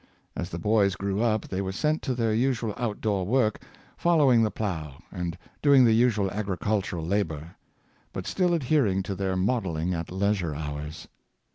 As 0.35 0.49
the 0.49 0.57
boys 0.57 0.95
grew 0.95 1.21
up 1.21 1.47
they 1.47 1.61
were 1.61 1.71
sent 1.71 2.01
to 2.01 2.15
their 2.15 2.33
usual 2.33 2.73
outdoor 2.75 3.23
work, 3.23 3.61
following 3.95 4.41
the 4.41 4.49
plow, 4.49 4.97
and 5.11 5.37
doing 5.61 5.85
the 5.85 5.93
usual 5.93 6.31
agricultural 6.31 7.05
labor; 7.05 7.55
but 8.11 8.25
still 8.25 8.55
adhering 8.55 9.03
to 9.03 9.13
their 9.13 9.35
modelling 9.35 9.93
at 9.93 10.11
leisure 10.11 10.55
hours. 10.55 11.07